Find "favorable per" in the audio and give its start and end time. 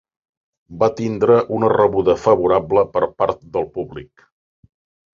2.23-3.07